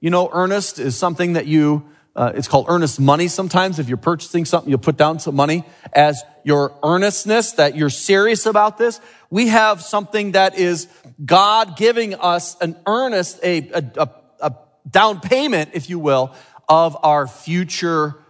[0.00, 3.78] You know, earnest is something that you, uh, it's called earnest money sometimes.
[3.78, 8.46] If you're purchasing something, you'll put down some money as your earnestness, that you're serious
[8.46, 8.98] about this.
[9.28, 10.88] We have something that is
[11.22, 14.08] God giving us an earnest, a, a,
[14.40, 14.54] a
[14.90, 16.32] down payment, if you will,
[16.66, 18.22] of our future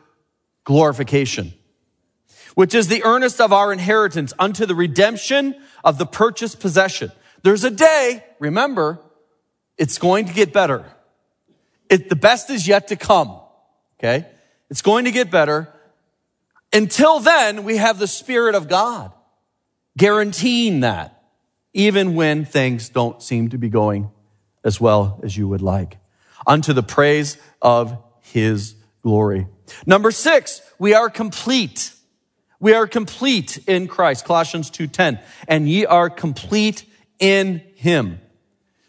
[0.67, 1.55] glorification,
[2.55, 7.11] which is the earnest of our inheritance unto the redemption of the purchased possession.
[7.43, 8.99] There's a day, remember,
[9.79, 10.85] it's going to get better.
[11.89, 13.41] It, the best is yet to come.
[13.99, 14.27] Okay.
[14.69, 15.73] It's going to get better.
[16.73, 19.13] Until then, we have the Spirit of God
[19.97, 21.23] guaranteeing that,
[21.73, 24.11] even when things don't seem to be going
[24.65, 25.99] as well as you would like,
[26.45, 29.47] unto the praise of His glory.
[29.87, 31.93] Number six, we are complete.
[32.61, 34.25] We are complete in Christ.
[34.25, 35.23] Colossians 2.10.
[35.49, 36.85] And ye are complete
[37.19, 38.21] in him,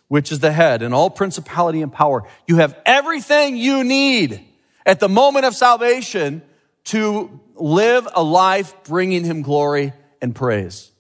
[0.08, 2.24] which is the head and all principality and power.
[2.48, 4.44] You have everything you need
[4.86, 6.42] at the moment of salvation
[6.86, 10.92] to live a life bringing him glory and praise.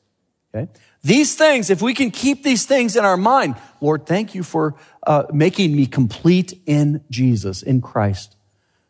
[0.53, 0.69] Okay?
[1.03, 4.75] These things, if we can keep these things in our mind, Lord, thank you for
[5.05, 8.36] uh, making me complete in Jesus, in Christ.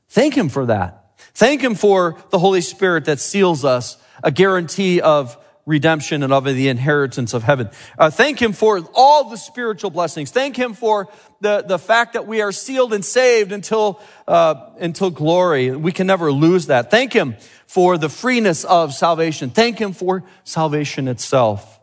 [0.09, 1.15] Thank Him for that.
[1.33, 6.45] Thank Him for the Holy Spirit that seals us, a guarantee of redemption and of
[6.45, 7.69] the inheritance of heaven.
[7.99, 10.31] Uh, thank Him for all the spiritual blessings.
[10.31, 11.09] Thank Him for
[11.41, 15.75] the, the fact that we are sealed and saved until, uh, until glory.
[15.75, 16.89] We can never lose that.
[16.89, 17.35] Thank Him
[17.67, 19.49] for the freeness of salvation.
[19.49, 21.79] Thank Him for salvation itself.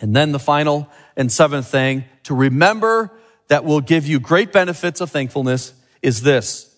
[0.00, 3.12] And then the final and seventh thing to remember
[3.48, 5.72] that will give you great benefits of thankfulness
[6.02, 6.73] is this.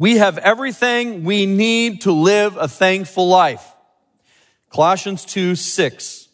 [0.00, 3.62] We have everything we need to live a thankful life.
[4.70, 6.28] Colossians 2, 6.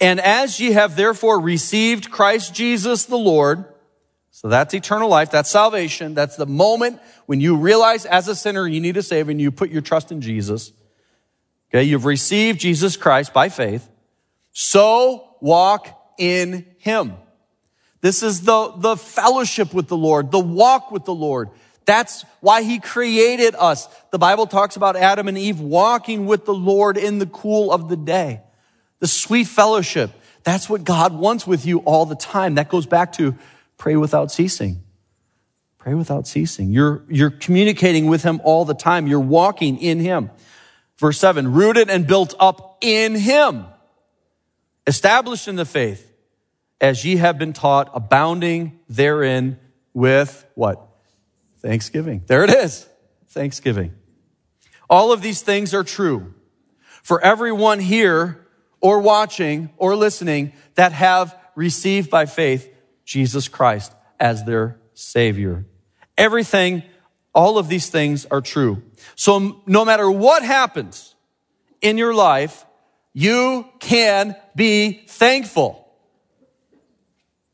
[0.00, 3.64] And as ye have therefore received Christ Jesus the Lord,
[4.32, 8.66] so that's eternal life, that's salvation, that's the moment when you realize as a sinner
[8.66, 10.72] you need a savior and you put your trust in Jesus.
[11.70, 13.88] Okay, you've received Jesus Christ by faith.
[14.50, 15.86] So walk
[16.18, 17.12] in him.
[18.00, 21.50] This is the, the fellowship with the Lord, the walk with the Lord.
[21.84, 23.88] That's why he created us.
[24.10, 27.88] The Bible talks about Adam and Eve walking with the Lord in the cool of
[27.88, 28.40] the day.
[29.00, 30.12] The sweet fellowship.
[30.44, 32.54] That's what God wants with you all the time.
[32.54, 33.36] That goes back to
[33.78, 34.82] pray without ceasing.
[35.78, 36.70] Pray without ceasing.
[36.70, 39.08] You're, you're communicating with him all the time.
[39.08, 40.30] You're walking in him.
[40.98, 43.64] Verse seven, rooted and built up in him,
[44.86, 46.12] established in the faith,
[46.80, 49.58] as ye have been taught, abounding therein
[49.92, 50.86] with what?
[51.62, 52.22] Thanksgiving.
[52.26, 52.86] There it is.
[53.28, 53.94] Thanksgiving.
[54.90, 56.34] All of these things are true
[57.02, 58.46] for everyone here
[58.80, 62.68] or watching or listening that have received by faith
[63.04, 65.64] Jesus Christ as their Savior.
[66.18, 66.82] Everything
[67.34, 68.82] All of these things are true.
[69.14, 71.14] So no matter what happens
[71.80, 72.66] in your life,
[73.14, 75.88] you can be thankful.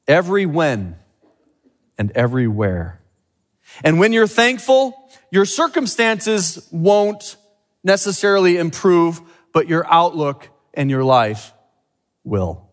[0.07, 0.97] Every when
[1.97, 2.98] and everywhere.
[3.85, 7.37] And when you're thankful, your circumstances won't
[7.85, 9.21] necessarily improve,
[9.53, 11.53] but your outlook and your life
[12.25, 12.69] will.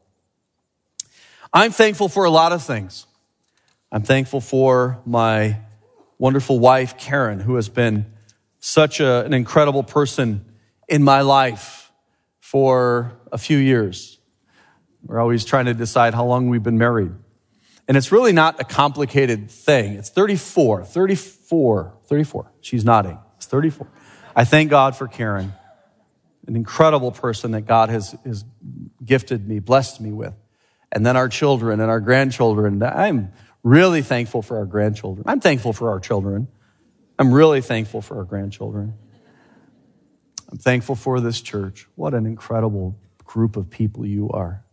[1.53, 3.05] I'm thankful for a lot of things.
[3.91, 5.59] I'm thankful for my
[6.17, 8.05] wonderful wife, Karen, who has been
[8.59, 10.45] such a, an incredible person
[10.87, 11.91] in my life
[12.39, 14.17] for a few years.
[15.03, 17.11] We're always trying to decide how long we've been married.
[17.87, 19.93] And it's really not a complicated thing.
[19.93, 22.51] It's 34, 34, 34.
[22.61, 23.19] She's nodding.
[23.37, 23.87] It's 34.
[24.35, 25.53] I thank God for Karen,
[26.47, 28.43] an incredible person that God has, has
[29.03, 30.33] gifted me, blessed me with.
[30.91, 32.81] And then our children and our grandchildren.
[32.81, 33.31] I'm
[33.63, 35.25] really thankful for our grandchildren.
[35.27, 36.47] I'm thankful for our children.
[37.17, 38.95] I'm really thankful for our grandchildren.
[40.51, 41.87] I'm thankful for this church.
[41.95, 44.64] What an incredible group of people you are.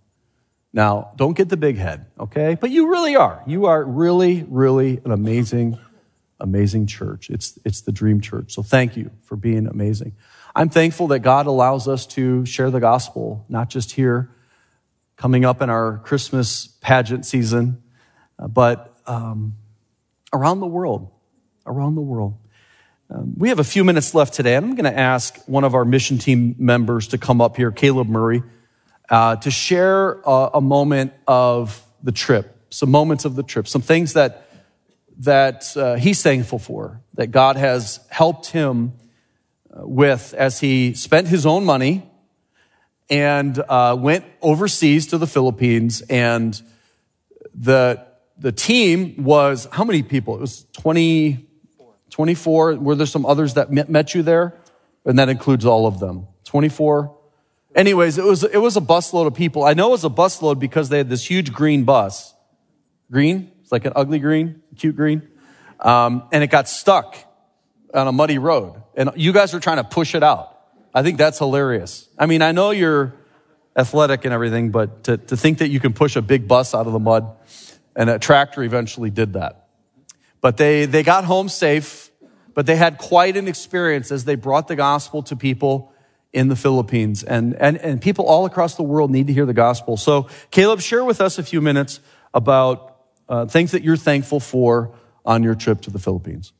[0.73, 2.57] Now, don't get the big head, okay?
[2.59, 3.43] But you really are.
[3.47, 5.79] You are really, really an amazing,
[6.41, 7.29] amazing church.
[7.29, 8.55] It's, it's the dream church.
[8.55, 10.14] So thank you for being amazing.
[10.55, 14.31] I'm thankful that God allows us to share the gospel, not just here,
[15.16, 17.83] coming up in our Christmas pageant season,
[18.39, 19.57] uh, but um,
[20.33, 21.11] around the world.
[21.66, 22.39] Around the world.
[23.11, 25.75] Um, we have a few minutes left today, and I'm going to ask one of
[25.75, 28.43] our mission team members to come up here, Caleb Murray
[29.12, 33.82] uh, to share a, a, moment of the trip, some moments of the trip, some
[33.82, 34.48] things that
[35.18, 38.94] that uh, he's thankful for, that God has helped him
[39.70, 42.10] uh, with as he spent his own money
[43.10, 46.00] and uh, went overseas to the Philippines.
[46.08, 46.60] And
[47.54, 48.02] the
[48.38, 50.36] the team was how many people?
[50.36, 51.46] It was 20,
[52.08, 52.76] 24.
[52.76, 54.54] Were there some others that met you there?
[55.04, 56.28] And that includes all of them.
[56.44, 57.14] 24
[57.75, 59.64] Anyways, it was, it was a busload of people.
[59.64, 62.35] I know it was a busload because they had this huge green bus.
[63.11, 63.51] Green?
[63.62, 65.29] It's like an ugly green, cute green.
[65.81, 67.16] Um, and it got stuck
[67.95, 68.83] on a muddy road.
[68.95, 70.59] And you guys were trying to push it out.
[70.95, 72.09] I think that's hilarious.
[72.18, 73.14] I mean, I know you're
[73.75, 76.87] athletic and everything, but to, to think that you can push a big bus out
[76.87, 77.35] of the mud,
[77.97, 79.68] and a tractor eventually did that.
[80.43, 82.11] But they, they got home safe,
[82.53, 85.93] but they had quite an experience as they brought the gospel to people
[86.33, 87.22] in the Philippines.
[87.22, 89.97] And, and, and people all across the world need to hear the gospel.
[89.97, 92.01] So, Caleb, share with us a few minutes
[92.33, 92.97] about
[93.28, 96.53] uh, things that you're thankful for on your trip to the Philippines.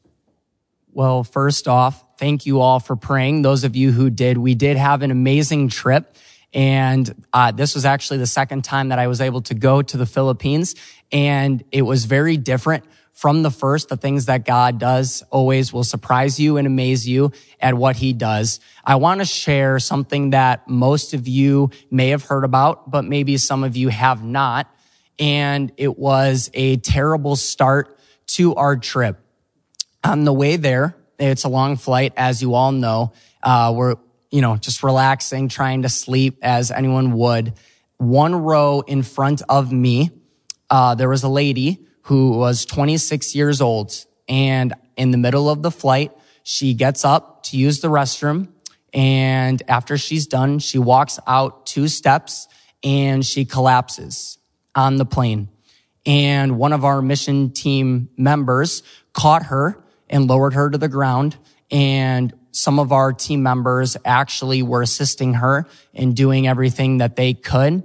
[0.93, 3.43] Well, first off, thank you all for praying.
[3.43, 6.15] Those of you who did, we did have an amazing trip.
[6.53, 9.97] And uh, this was actually the second time that I was able to go to
[9.97, 10.75] the Philippines.
[11.11, 15.85] And it was very different from the first, the things that God does always will
[15.85, 18.59] surprise you and amaze you at what he does.
[18.85, 23.37] I want to share something that most of you may have heard about, but maybe
[23.37, 24.67] some of you have not.
[25.19, 27.99] And it was a terrible start
[28.29, 29.21] to our trip.
[30.03, 33.13] On the way there, it's a long flight, as you all know.
[33.43, 33.97] Uh, we're,
[34.31, 37.53] you know, just relaxing, trying to sleep as anyone would.
[37.99, 40.11] One row in front of me,
[40.71, 43.95] uh, there was a lady who was 26 years old.
[44.29, 48.49] And in the middle of the flight, she gets up to use the restroom.
[48.93, 52.49] And after she's done, she walks out two steps
[52.83, 54.39] and she collapses
[54.75, 55.49] on the plane.
[56.05, 58.83] And one of our mission team members
[59.13, 61.37] caught her and lowered her to the ground.
[61.71, 67.35] And some of our team members actually were assisting her in doing everything that they
[67.35, 67.85] could.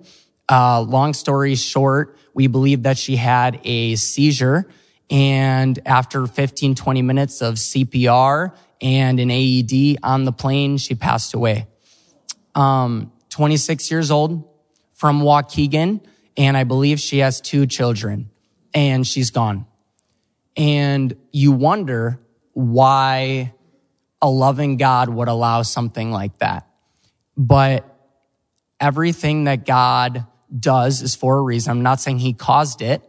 [0.49, 4.69] Uh, long story short, we believe that she had a seizure.
[5.09, 11.33] And after 15, 20 minutes of CPR and an AED on the plane, she passed
[11.33, 11.65] away.
[12.53, 14.47] Um, 26 years old
[14.93, 16.05] from Waukegan.
[16.37, 18.29] And I believe she has two children
[18.71, 19.65] and she's gone.
[20.55, 22.19] And you wonder
[22.53, 23.51] why
[24.21, 26.67] a loving God would allow something like that.
[27.35, 27.83] But
[28.79, 30.27] everything that God
[30.57, 31.71] does is for a reason.
[31.71, 33.01] I'm not saying he caused it,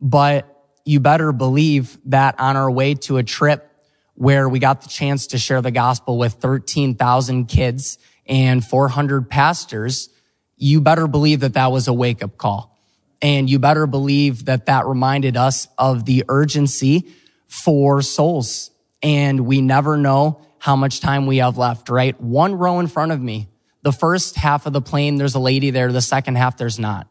[0.00, 0.50] but
[0.84, 3.70] you better believe that on our way to a trip
[4.14, 10.08] where we got the chance to share the gospel with 13,000 kids and 400 pastors,
[10.56, 12.78] you better believe that that was a wake up call.
[13.20, 17.08] And you better believe that that reminded us of the urgency
[17.48, 18.70] for souls.
[19.02, 22.18] And we never know how much time we have left, right?
[22.20, 23.48] One row in front of me,
[23.84, 25.92] the first half of the plane, there's a lady there.
[25.92, 27.06] The second half, there's not.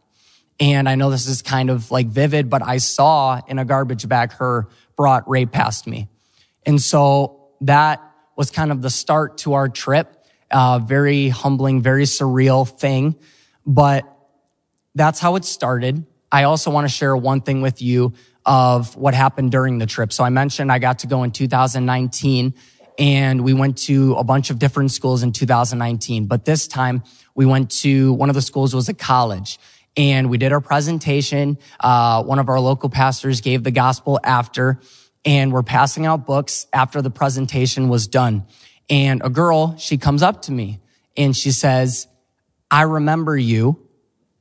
[0.59, 4.07] And I know this is kind of like vivid, but I saw in a garbage
[4.09, 4.67] bag her
[4.97, 6.09] brought right past me.
[6.65, 8.01] And so that
[8.35, 10.25] was kind of the start to our trip.
[10.49, 13.15] Uh, very humbling, very surreal thing,
[13.65, 14.03] but
[14.93, 16.05] that's how it started.
[16.31, 18.13] I also want to share one thing with you
[18.45, 20.11] of what happened during the trip.
[20.11, 22.53] So I mentioned I got to go in 2019
[22.97, 26.25] and we went to a bunch of different schools in 2019.
[26.25, 27.03] But this time
[27.35, 29.59] we went to one of the schools was a college
[29.95, 31.57] and we did our presentation.
[31.79, 34.79] Uh, one of our local pastors gave the gospel after
[35.25, 38.45] and we're passing out books after the presentation was done.
[38.89, 40.79] And a girl, she comes up to me
[41.15, 42.07] and she says,
[42.69, 43.79] I remember you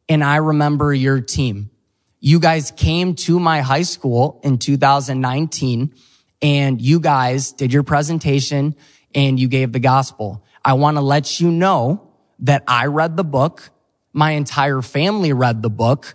[0.09, 1.71] and I remember your team.
[2.19, 5.95] You guys came to my high school in 2019
[6.43, 8.74] and you guys did your presentation
[9.14, 10.45] and you gave the gospel.
[10.64, 13.70] I want to let you know that I read the book.
[14.12, 16.14] My entire family read the book.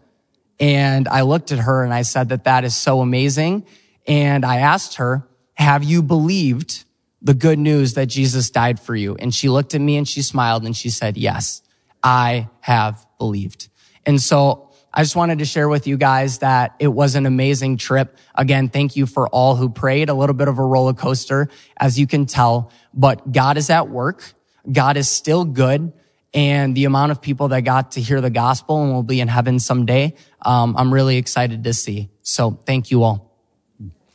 [0.59, 3.65] And I looked at her and I said that that is so amazing.
[4.07, 6.86] And I asked her, have you believed
[7.21, 9.15] the good news that Jesus died for you?
[9.15, 11.61] And she looked at me and she smiled and she said, yes,
[12.03, 13.69] I have believed.
[14.05, 14.66] And so
[14.98, 18.18] I just wanted to share with you guys that it was an amazing trip.
[18.34, 20.10] Again, thank you for all who prayed.
[20.10, 23.89] A little bit of a roller coaster, as you can tell, but God is at
[23.89, 24.34] work.
[24.72, 25.93] God is still good.
[26.34, 29.28] And the amount of people that got to hear the gospel and will be in
[29.28, 32.10] heaven someday, um, I'm really excited to see.
[32.24, 33.38] So thank you all.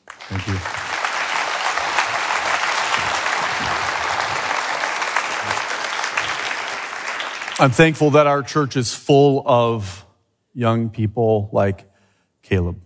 [0.09, 0.59] Thank you.
[7.65, 10.05] I'm thankful that our church is full of
[10.55, 11.91] young people like
[12.43, 12.81] Caleb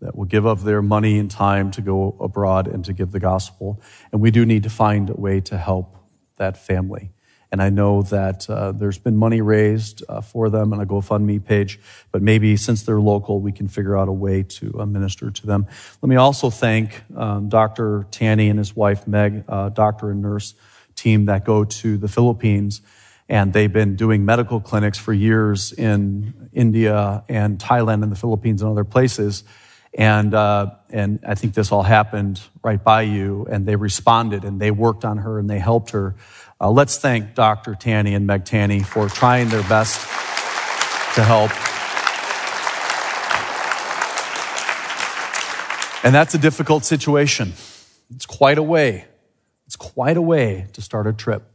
[0.00, 3.20] that will give up their money and time to go abroad and to give the
[3.20, 3.80] gospel.
[4.10, 5.96] And we do need to find a way to help
[6.36, 7.12] that family.
[7.52, 11.44] And I know that uh, there's been money raised uh, for them on a GoFundMe
[11.44, 11.78] page,
[12.10, 15.46] but maybe since they're local, we can figure out a way to uh, minister to
[15.46, 15.66] them.
[16.00, 18.06] Let me also thank um, Dr.
[18.10, 20.54] Tanny and his wife Meg, uh, doctor and nurse
[20.94, 22.80] team that go to the Philippines
[23.28, 28.62] and they've been doing medical clinics for years in India and Thailand and the Philippines
[28.62, 29.44] and other places.
[29.94, 34.60] And, uh, and I think this all happened right by you, and they responded and
[34.60, 36.14] they worked on her and they helped her.
[36.60, 37.74] Uh, let's thank Dr.
[37.74, 40.00] Tanny and Meg Tanny for trying their best
[41.14, 41.50] to help.
[46.04, 47.52] And that's a difficult situation.
[48.14, 49.06] It's quite a way.
[49.66, 51.51] It's quite a way to start a trip.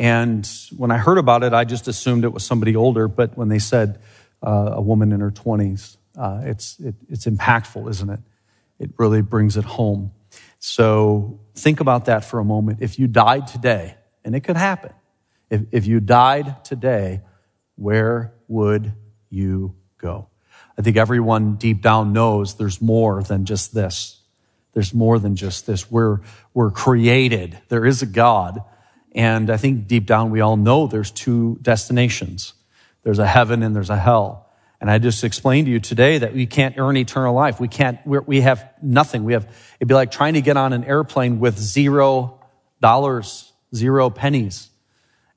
[0.00, 0.48] And
[0.78, 3.06] when I heard about it, I just assumed it was somebody older.
[3.06, 4.00] But when they said
[4.42, 8.20] uh, a woman in her 20s, uh, it's, it, it's impactful, isn't it?
[8.78, 10.12] It really brings it home.
[10.58, 12.78] So think about that for a moment.
[12.80, 13.94] If you died today,
[14.24, 14.92] and it could happen,
[15.50, 17.20] if, if you died today,
[17.76, 18.94] where would
[19.28, 20.28] you go?
[20.78, 24.18] I think everyone deep down knows there's more than just this.
[24.72, 25.90] There's more than just this.
[25.90, 26.20] We're,
[26.54, 27.58] we're created.
[27.68, 28.64] There is a God
[29.12, 32.54] and I think deep down we all know there's two destinations.
[33.02, 34.46] There's a heaven and there's a hell.
[34.80, 37.60] And I just explained to you today that we can't earn eternal life.
[37.60, 39.24] We can't, we have nothing.
[39.24, 39.44] We have,
[39.78, 42.40] it'd be like trying to get on an airplane with zero
[42.80, 44.70] dollars, zero pennies.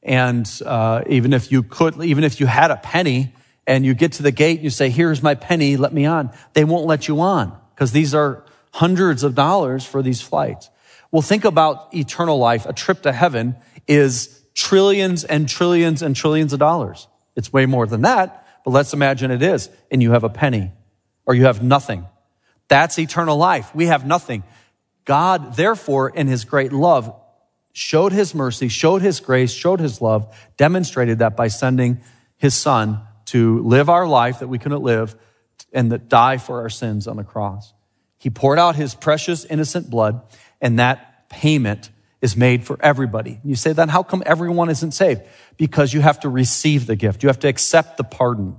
[0.01, 3.33] And uh, even if you could, even if you had a penny
[3.67, 6.31] and you get to the gate and you say, here's my penny, let me on,
[6.53, 10.69] they won't let you on because these are hundreds of dollars for these flights.
[11.13, 12.65] Well, think about eternal life.
[12.65, 13.55] A trip to heaven
[13.87, 17.07] is trillions and trillions and trillions of dollars.
[17.35, 19.69] It's way more than that, but let's imagine it is.
[19.91, 20.71] And you have a penny
[21.27, 22.07] or you have nothing.
[22.67, 23.75] That's eternal life.
[23.75, 24.43] We have nothing.
[25.05, 27.15] God, therefore, in his great love,
[27.73, 32.01] showed his mercy, showed his grace, showed his love, demonstrated that by sending
[32.37, 35.15] his son to live our life that we couldn't live
[35.71, 37.71] and that die for our sins on the cross.
[38.17, 40.21] He poured out his precious innocent blood
[40.63, 41.91] and that payment
[42.21, 43.41] is made for everybody.
[43.43, 45.21] You say, then how come everyone isn't saved?
[45.57, 47.21] Because you have to receive the gift.
[47.21, 48.55] You have to accept the pardon.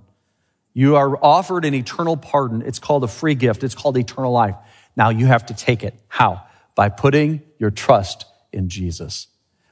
[0.75, 2.61] You are offered an eternal pardon.
[2.61, 3.65] It's called a free gift.
[3.65, 4.55] It's called eternal life.
[4.97, 5.99] Now you have to take it.
[6.09, 6.43] How?
[6.75, 9.29] By putting your trust in Jesus.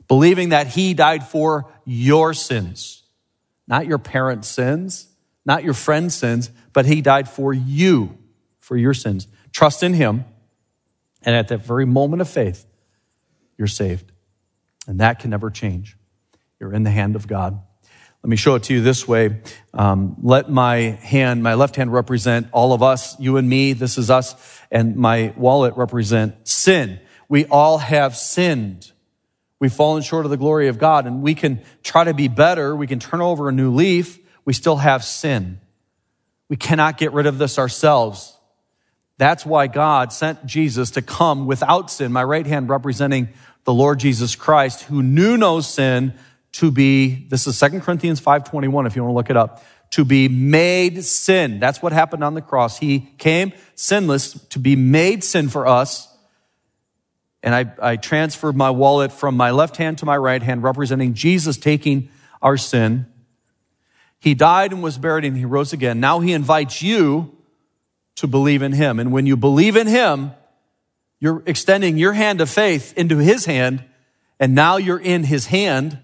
[0.09, 3.03] Believing that he died for your sins,
[3.69, 5.09] not your parents' sins,
[5.45, 8.17] not your friend's sins, but he died for you,
[8.59, 9.27] for your sins.
[9.53, 10.25] Trust in him
[11.25, 12.67] and at that very moment of faith,
[13.57, 14.11] you're saved.
[14.87, 15.97] And that can never change.
[16.59, 17.61] You're in the hand of God.
[18.23, 19.41] Let me show it to you this way.
[19.75, 23.73] Um, let my hand, my left hand represent all of us, you and me.
[23.73, 24.61] This is us.
[24.71, 27.01] And my wallet represent sin.
[27.29, 28.93] We all have sinned.
[29.59, 32.77] We've fallen short of the glory of God and we can try to be better.
[32.77, 34.19] We can turn over a new leaf.
[34.45, 35.61] We still have sin.
[36.49, 38.37] We cannot get rid of this ourselves.
[39.23, 43.29] That's why God sent Jesus to come without sin, my right hand representing
[43.63, 46.15] the Lord Jesus Christ, who knew no sin,
[46.55, 49.63] to be, this is 2 Corinthians 5.21 if you want to look it up,
[49.93, 51.61] to be made sin.
[51.61, 52.81] That's what happened on the cross.
[52.81, 56.13] He came sinless to be made sin for us.
[57.45, 61.15] And I, I transferred my wallet from my left hand to my right hand, representing
[61.15, 62.09] Jesus taking
[62.43, 63.07] our sin.
[64.19, 66.01] He died and was buried and he rose again.
[66.01, 67.39] Now he invites you
[68.17, 68.99] to believe in him.
[68.99, 70.33] And when you believe in him,
[71.21, 73.85] you're extending your hand of faith into his hand,
[74.41, 75.99] and now you're in his hand,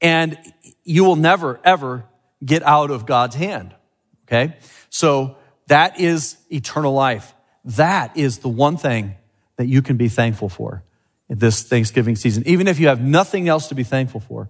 [0.00, 0.38] and
[0.84, 2.04] you will never, ever
[2.44, 3.74] get out of God's hand.
[4.26, 4.56] Okay?
[4.90, 5.36] So
[5.66, 7.34] that is eternal life.
[7.64, 9.16] That is the one thing
[9.56, 10.82] that you can be thankful for
[11.28, 12.42] this Thanksgiving season.
[12.46, 14.48] Even if you have nothing else to be thankful for,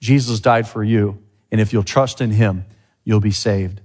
[0.00, 1.22] Jesus died for you.
[1.52, 2.64] And if you'll trust in him,
[3.04, 3.80] you'll be saved.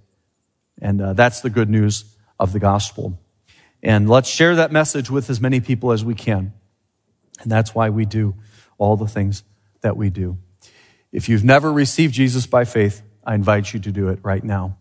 [0.81, 2.10] And uh, that's the good news
[2.41, 3.17] of the gospel.
[3.83, 6.53] And let's share that message with as many people as we can.
[7.39, 8.35] And that's why we do
[8.77, 9.43] all the things
[9.81, 10.37] that we do.
[11.11, 14.77] If you've never received Jesus by faith, I invite you to do it right now.